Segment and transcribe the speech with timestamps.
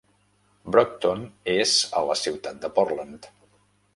[0.75, 1.21] Brocton
[1.53, 3.31] és a la ciutat de Portland.